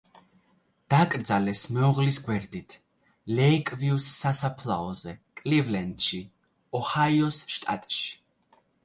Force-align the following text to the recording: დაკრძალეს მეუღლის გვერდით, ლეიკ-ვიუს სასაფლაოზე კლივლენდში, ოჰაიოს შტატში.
დაკრძალეს 0.91 1.59
მეუღლის 1.73 2.17
გვერდით, 2.27 2.75
ლეიკ-ვიუს 3.39 4.07
სასაფლაოზე 4.21 5.13
კლივლენდში, 5.43 6.23
ოჰაიოს 6.81 7.39
შტატში. 7.59 8.11